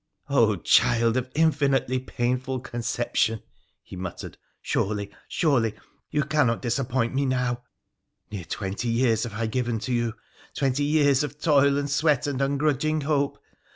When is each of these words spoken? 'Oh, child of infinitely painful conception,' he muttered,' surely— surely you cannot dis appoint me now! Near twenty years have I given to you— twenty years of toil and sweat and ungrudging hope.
'Oh, 0.29 0.55
child 0.55 1.15
of 1.15 1.29
infinitely 1.35 1.99
painful 1.99 2.59
conception,' 2.61 3.43
he 3.83 3.95
muttered,' 3.95 4.39
surely— 4.63 5.11
surely 5.37 5.75
you 6.09 6.23
cannot 6.23 6.63
dis 6.63 6.79
appoint 6.79 7.13
me 7.13 7.23
now! 7.27 7.61
Near 8.31 8.45
twenty 8.45 8.87
years 8.89 9.25
have 9.25 9.35
I 9.35 9.45
given 9.45 9.77
to 9.81 9.93
you— 9.93 10.15
twenty 10.57 10.85
years 10.85 11.23
of 11.23 11.39
toil 11.39 11.77
and 11.77 11.87
sweat 11.87 12.25
and 12.25 12.41
ungrudging 12.41 13.01
hope. 13.01 13.37